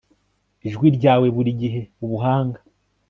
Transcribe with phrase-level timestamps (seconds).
[0.67, 2.59] ijwi ryawe, burigihe ubuhanga